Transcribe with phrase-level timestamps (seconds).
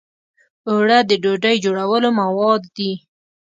[0.69, 2.91] اوړه د ډوډۍ جوړولو مواد دي